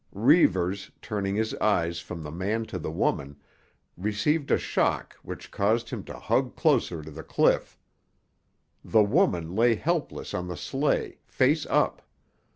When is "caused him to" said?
5.51-6.17